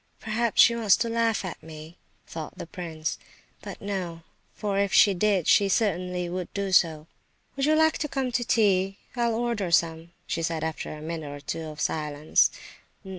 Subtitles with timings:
[0.19, 3.19] "Perhaps she wants to laugh at me," thought the prince,
[3.61, 4.23] "but no;
[4.55, 7.05] for if she did she certainly would do so."
[7.55, 8.97] "Would you like some tea?
[9.15, 12.49] I'll order some," she said, after a minute or two of silence.